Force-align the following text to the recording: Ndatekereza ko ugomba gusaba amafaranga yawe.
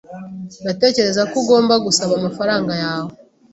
Ndatekereza 0.63 1.21
ko 1.29 1.35
ugomba 1.43 1.73
gusaba 1.85 2.11
amafaranga 2.19 2.73
yawe. 2.83 3.11